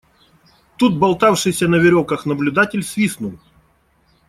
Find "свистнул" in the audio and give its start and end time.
2.81-3.37